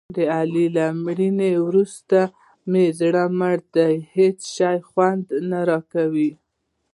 [0.15, 2.19] د علي له مړینې ورسته
[2.71, 3.95] مې زړه مړ دی.
[4.15, 6.31] هېڅ شی خوند نه راکوي.